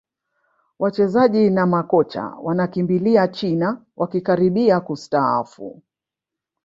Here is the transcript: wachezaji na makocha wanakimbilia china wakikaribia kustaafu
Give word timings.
wachezaji 0.79 1.49
na 1.49 1.65
makocha 1.67 2.23
wanakimbilia 2.25 3.27
china 3.27 3.85
wakikaribia 3.95 4.79
kustaafu 4.79 5.81